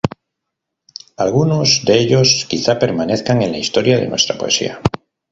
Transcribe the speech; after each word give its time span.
Algunos 1.15 1.85
de 1.85 1.99
ellos 1.99 2.47
quizá 2.49 2.79
permanezcan 2.79 3.43
en 3.43 3.51
la 3.51 3.59
historia 3.59 3.99
de 3.99 4.07
nuestra 4.07 4.35
poesía. 4.35 4.81